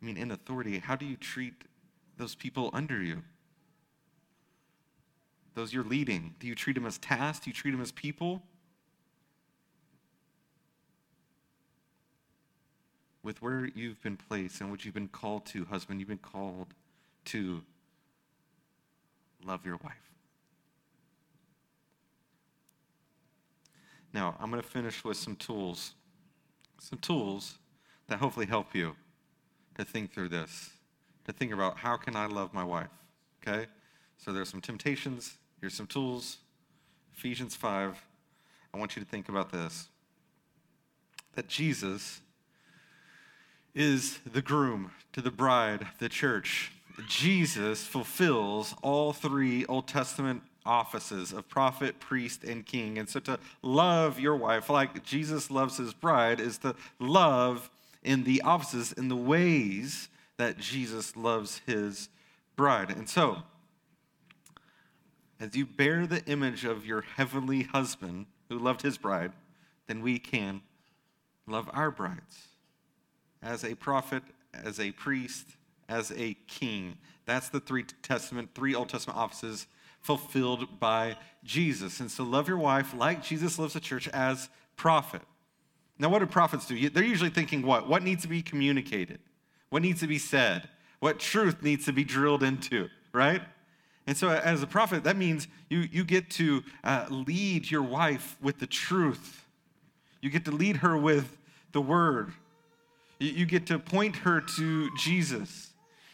[0.00, 1.52] I mean, in authority, how do you treat
[2.16, 3.22] those people under you?
[5.54, 6.34] Those you're leading?
[6.40, 7.44] Do you treat them as tasks?
[7.44, 8.42] Do you treat them as people?
[13.22, 16.74] With where you've been placed and what you've been called to, husband, you've been called
[17.26, 17.62] to
[19.44, 20.10] love your wife.
[24.12, 25.94] Now, I'm going to finish with some tools.
[26.80, 27.58] Some tools
[28.08, 28.94] that hopefully help you
[29.76, 30.70] to think through this,
[31.26, 32.90] to think about how can I love my wife?
[33.40, 33.66] Okay?
[34.18, 36.38] So there's some temptations, here's some tools.
[37.14, 38.04] Ephesians 5.
[38.74, 39.88] I want you to think about this.
[41.34, 42.20] That Jesus
[43.74, 46.72] is the groom to the bride, the church.
[47.08, 52.98] Jesus fulfills all three Old Testament offices of prophet, priest, and king.
[52.98, 57.70] And so to love your wife like Jesus loves his bride is to love
[58.02, 62.08] in the offices, in the ways that Jesus loves his
[62.56, 62.90] bride.
[62.90, 63.42] And so,
[65.40, 69.32] as you bear the image of your heavenly husband who loved his bride,
[69.88, 70.62] then we can
[71.46, 72.51] love our brides
[73.42, 74.22] as a prophet,
[74.52, 75.46] as a priest,
[75.88, 76.96] as a king.
[77.26, 79.66] That's the three Testament, three Old Testament offices
[80.00, 82.00] fulfilled by Jesus.
[82.00, 85.22] And so love your wife like Jesus loves the church as prophet.
[85.98, 86.90] Now, what do prophets do?
[86.90, 87.88] They're usually thinking what?
[87.88, 89.20] What needs to be communicated?
[89.70, 90.68] What needs to be said?
[90.98, 93.42] What truth needs to be drilled into, right?
[94.06, 98.36] And so, as a prophet, that means you, you get to uh, lead your wife
[98.42, 99.46] with the truth.
[100.20, 101.38] You get to lead her with
[101.70, 102.32] the word.
[103.22, 105.72] You, get to point her to Jesus.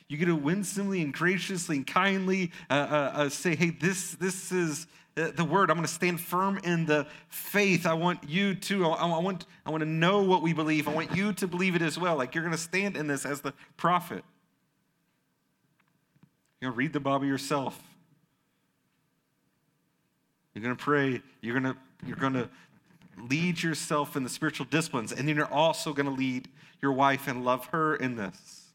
[0.09, 4.53] You get to winsomely and graciously and kindly uh, uh, uh say, hey, this, this
[4.53, 5.71] is the word.
[5.71, 7.87] I'm going to stand firm in the faith.
[7.87, 10.87] I want you to, I want, I want to know what we believe.
[10.87, 12.17] I want you to believe it as well.
[12.17, 14.23] Like you're going to stand in this as the prophet.
[16.61, 17.81] You're going to read the Bible yourself.
[20.55, 21.23] You're going to pray.
[21.41, 22.49] You're going to, you're going to
[23.29, 25.13] lead yourself in the spiritual disciplines.
[25.13, 26.49] And then you're also going to lead
[26.81, 28.69] your wife and love her in this.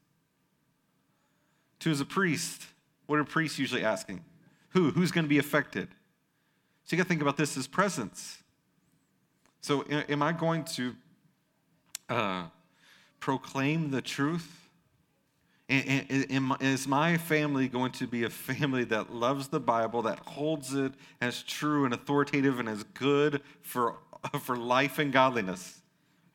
[1.80, 2.64] Two, as a priest,
[3.08, 4.24] what are priests usually asking?
[4.70, 4.92] Who?
[4.92, 5.90] Who's going to be affected?
[6.86, 8.40] So you got to think about this as presence.
[9.62, 10.96] So, am I going to
[12.10, 12.44] uh,
[13.20, 14.70] proclaim the truth?
[15.70, 20.94] Is my family going to be a family that loves the Bible, that holds it
[21.22, 23.96] as true and authoritative and as good for,
[24.42, 25.82] for life and godliness?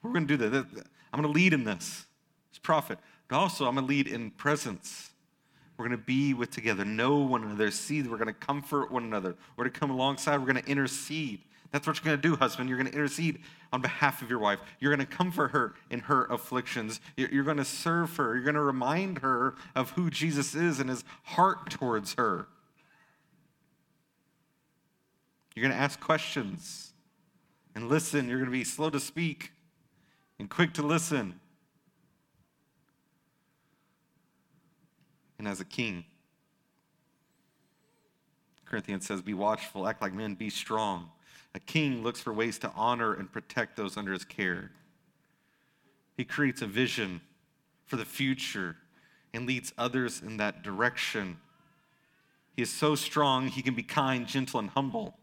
[0.02, 0.66] We're going to do that.
[1.12, 2.06] I'm going to lead in this
[2.52, 5.10] as prophet, but also I'm going to lead in presence.
[5.76, 8.90] We're going to be with together, know one another, see that we're going to comfort
[8.90, 9.36] one another.
[9.56, 11.40] We're going to come alongside, we're going to intercede.
[11.70, 12.68] That's what you're going to do, husband.
[12.68, 13.40] You're going to intercede
[13.72, 14.58] on behalf of your wife.
[14.80, 17.00] You're going to comfort her in her afflictions.
[17.16, 18.34] You're going to serve her.
[18.34, 22.46] You're going to remind her of who Jesus is and his heart towards her.
[25.54, 26.87] You're going to ask questions
[27.78, 28.28] and listen.
[28.28, 29.52] You're going to be slow to speak
[30.40, 31.38] and quick to listen.
[35.38, 36.04] And as a king,
[38.64, 41.10] Corinthians says, Be watchful, act like men, be strong.
[41.54, 44.72] A king looks for ways to honor and protect those under his care.
[46.16, 47.20] He creates a vision
[47.86, 48.74] for the future
[49.32, 51.36] and leads others in that direction.
[52.56, 55.17] He is so strong, he can be kind, gentle, and humble.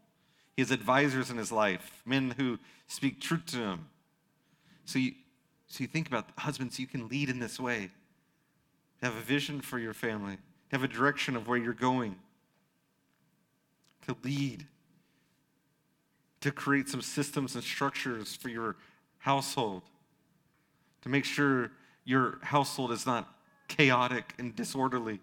[0.56, 3.88] He has advisors in his life, men who speak truth to him.
[4.86, 5.14] So you,
[5.68, 7.91] so you think about husbands, you can lead in this way.
[9.01, 10.38] Have a vision for your family,
[10.72, 12.16] have a direction of where you're going,
[14.08, 14.66] to lead
[16.41, 18.78] to create some systems and structures for your
[19.18, 19.82] household,
[21.01, 21.72] to make sure
[22.06, 23.28] your household is not
[23.68, 25.20] chaotic and disorderly.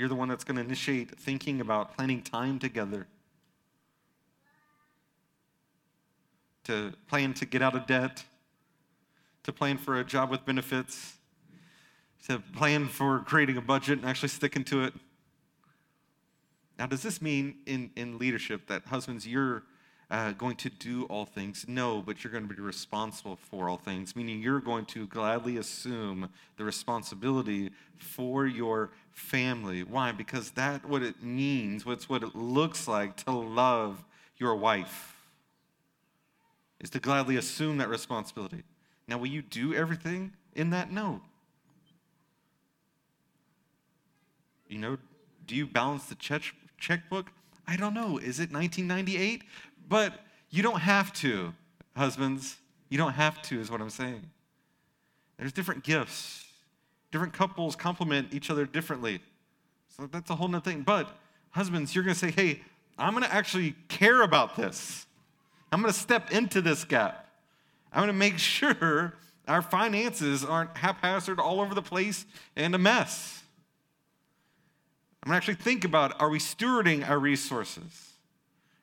[0.00, 3.06] You're the one that's going to initiate thinking about planning time together,
[6.64, 8.24] to plan to get out of debt,
[9.42, 11.18] to plan for a job with benefits,
[12.28, 14.94] to plan for creating a budget and actually sticking to it.
[16.78, 19.64] Now, does this mean in, in leadership that husbands, you're
[20.10, 21.66] uh, going to do all things?
[21.68, 25.58] No, but you're going to be responsible for all things, meaning you're going to gladly
[25.58, 29.82] assume the responsibility for your family.
[29.82, 30.12] Why?
[30.12, 34.02] Because that what it means, what's what it looks like to love
[34.36, 35.16] your wife,
[36.80, 38.62] is to gladly assume that responsibility.
[39.06, 40.90] Now, will you do everything in that?
[40.90, 41.20] No.
[44.68, 44.98] You know,
[45.46, 46.42] do you balance the check,
[46.78, 47.30] checkbook?
[47.66, 48.18] I don't know.
[48.18, 49.42] Is it 1998?
[49.88, 50.14] But
[50.48, 51.52] you don't have to,
[51.96, 52.56] husbands.
[52.88, 54.30] You don't have to, is what I'm saying.
[55.38, 56.44] There's different gifts.
[57.10, 59.20] Different couples complement each other differently.
[59.96, 60.82] So that's a whole nother thing.
[60.82, 61.10] But
[61.50, 62.60] husbands, you're going to say, hey,
[62.98, 65.06] I'm going to actually care about this.
[65.72, 67.28] I'm going to step into this gap.
[67.92, 69.14] I'm going to make sure
[69.48, 72.24] our finances aren't haphazard all over the place
[72.56, 73.42] and a mess.
[75.22, 78.12] I'm going to actually think about are we stewarding our resources?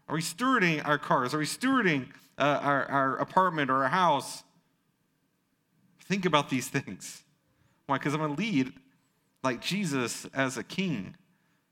[0.07, 1.33] Are we stewarding our cars?
[1.33, 2.07] Are we stewarding
[2.37, 4.43] uh, our, our apartment or our house?
[6.05, 7.23] Think about these things.
[7.87, 7.97] Why?
[7.97, 8.73] Because I'm going to lead
[9.43, 11.15] like Jesus as a king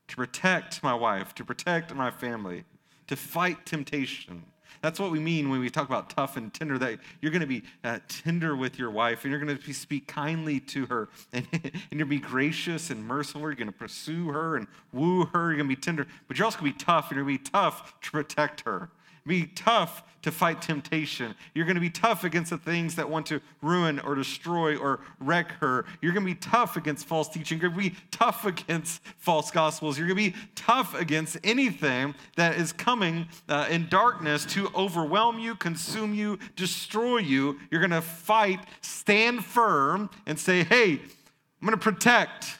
[0.08, 2.64] to protect my wife, to protect my family,
[3.06, 4.44] to fight temptation,
[4.82, 7.46] that's what we mean when we talk about tough and tender, that you're going to
[7.46, 11.46] be uh, tender with your wife and you're going to speak kindly to her and,
[11.52, 13.42] and you're going to be gracious and merciful.
[13.42, 15.48] You're going to pursue her and woo her.
[15.48, 17.38] You're going to be tender, but you're also going to be tough and you're going
[17.38, 18.90] to be tough to protect her.
[19.26, 21.36] Be tough to fight temptation.
[21.54, 24.98] You're going to be tough against the things that want to ruin or destroy or
[25.20, 25.84] wreck her.
[26.00, 27.60] You're going to be tough against false teaching.
[27.60, 29.96] You're going to be tough against false gospels.
[29.96, 35.38] You're going to be tough against anything that is coming uh, in darkness to overwhelm
[35.38, 37.60] you, consume you, destroy you.
[37.70, 42.58] You're going to fight, stand firm, and say, hey, I'm going to protect.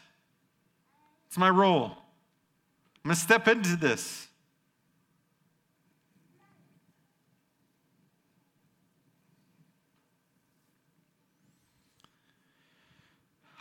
[1.26, 1.96] It's my role.
[3.04, 4.25] I'm going to step into this.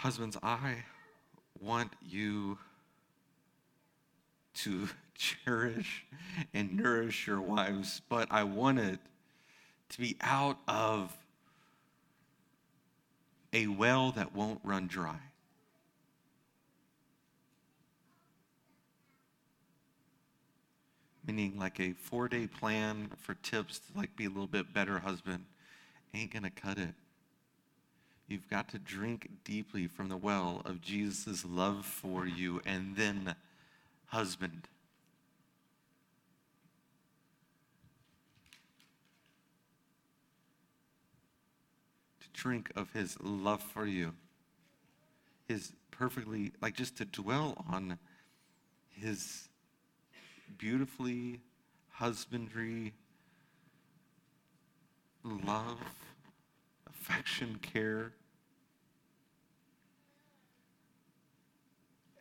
[0.05, 0.83] Husbands, I
[1.59, 2.59] want you
[4.53, 6.05] to cherish
[6.53, 8.99] and nourish your wives, but I want it
[9.89, 11.11] to be out of
[13.51, 15.17] a well that won't run dry.
[21.25, 25.45] Meaning like a four-day plan for tips to like be a little bit better husband
[26.13, 26.93] ain't gonna cut it.
[28.27, 33.35] You've got to drink deeply from the well of Jesus' love for you, and then,
[34.07, 34.67] husband.
[42.21, 44.13] To drink of his love for you,
[45.47, 47.99] his perfectly, like just to dwell on
[48.89, 49.49] his
[50.57, 51.41] beautifully
[51.91, 52.93] husbandry
[55.23, 55.77] love
[57.07, 58.13] affection, care.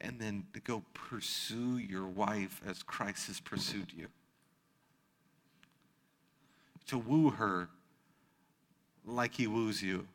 [0.00, 4.08] And then to go pursue your wife as Christ has pursued you.
[6.88, 7.68] To woo her
[9.06, 10.06] like he woos you.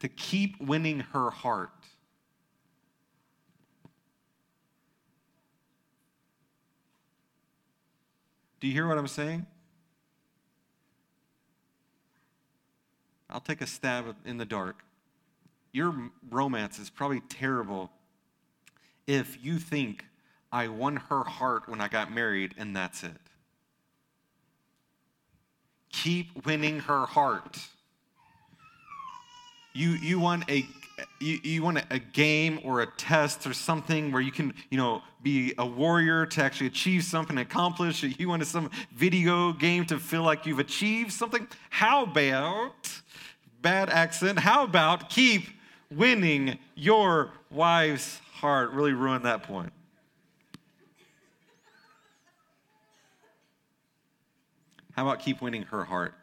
[0.00, 1.70] To keep winning her heart.
[8.58, 9.46] Do you hear what I'm saying?
[13.36, 14.82] I'll take a stab in the dark.
[15.70, 15.94] Your
[16.30, 17.90] romance is probably terrible
[19.06, 20.06] if you think
[20.50, 23.20] I won her heart when I got married and that's it.
[25.92, 27.58] Keep winning her heart.
[29.74, 30.64] You, you want a
[31.20, 35.02] you, you want a game or a test or something where you can you know
[35.22, 40.22] be a warrior to actually achieve something accomplish you want some video game to feel
[40.22, 42.88] like you've achieved something how about
[43.62, 45.48] bad accent how about keep
[45.90, 49.72] winning your wife's heart really ruined that point
[54.92, 56.14] how about keep winning her heart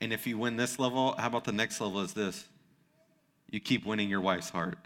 [0.00, 2.46] and if you win this level, how about the next level is this?
[3.50, 4.78] You keep winning your wife's heart.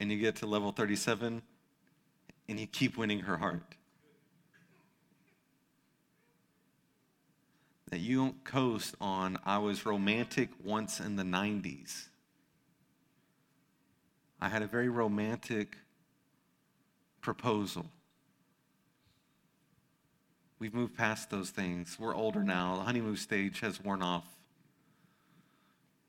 [0.00, 1.42] And you get to level 37
[2.48, 3.74] and you keep winning her heart.
[7.90, 12.08] That you don't coast on, I was romantic once in the 90s.
[14.40, 15.76] I had a very romantic
[17.20, 17.86] proposal.
[20.58, 21.96] We've moved past those things.
[21.98, 22.76] We're older now.
[22.76, 24.24] The honeymoon stage has worn off.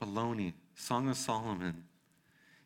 [0.01, 1.83] Baloney, Song of Solomon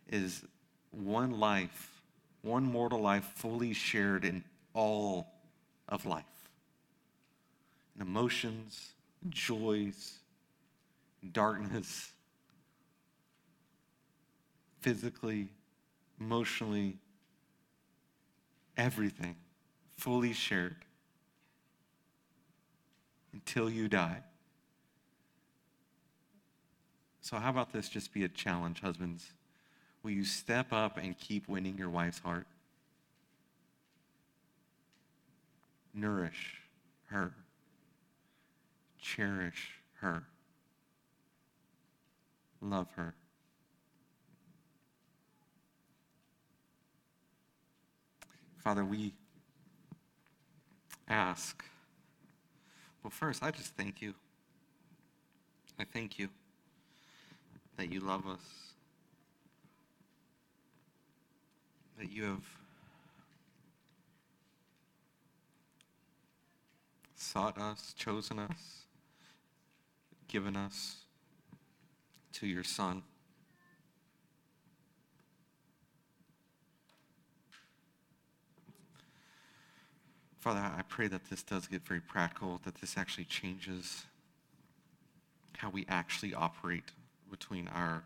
[0.08, 0.44] is
[0.92, 2.02] one life,
[2.42, 4.44] one mortal life fully shared in
[4.74, 5.28] all
[5.90, 6.24] of life.
[7.96, 8.94] In emotions,
[9.30, 10.20] joys,
[11.32, 12.12] darkness,
[14.82, 15.50] physically,
[16.20, 16.98] emotionally,
[18.78, 19.36] everything
[19.98, 20.76] fully shared
[23.32, 24.22] until you die.
[27.22, 29.32] So, how about this just be a challenge, husbands?
[30.04, 32.46] Will you step up and keep winning your wife's heart?
[35.94, 36.62] Nourish
[37.06, 37.34] her,
[39.04, 40.24] cherish her,
[42.62, 43.14] love her.
[48.58, 49.14] Father, we
[51.08, 51.64] ask
[53.04, 54.14] well, first, I just thank you.
[55.78, 56.30] I thank you
[57.76, 58.40] that you love us,
[62.00, 62.46] that you have
[67.16, 68.86] sought us, chosen us,
[70.34, 70.96] given us
[72.34, 73.04] to your Son.
[80.40, 84.06] Father, I pray that this does get very practical, that this actually changes
[85.58, 86.92] how we actually operate
[87.30, 88.04] between our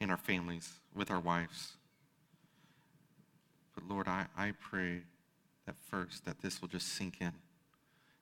[0.00, 1.74] in our families, with our wives.
[3.74, 5.02] But Lord, I, I pray
[5.64, 7.32] that first that this will just sink in,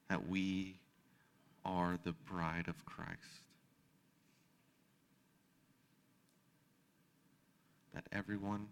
[0.09, 0.77] that we
[1.65, 3.43] are the bride of Christ.
[7.95, 8.67] That everyone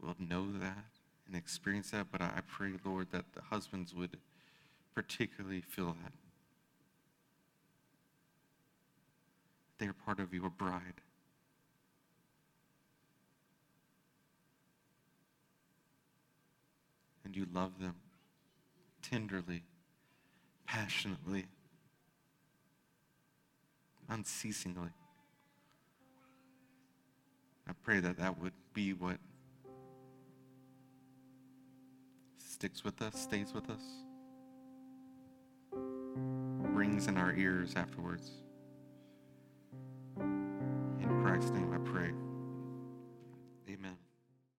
[0.00, 0.84] will know that
[1.26, 4.16] and experience that, but I pray, Lord, that the husbands would
[4.94, 6.12] particularly feel that.
[9.78, 11.00] They are part of your bride.
[17.24, 17.96] And you love them
[19.02, 19.64] tenderly,
[20.66, 21.46] passionately,
[24.08, 24.90] unceasingly.
[27.68, 29.18] I pray that that would be what
[32.38, 33.82] sticks with us, stays with us,
[35.72, 38.30] rings in our ears afterwards.
[40.18, 42.12] In Christ's name I pray.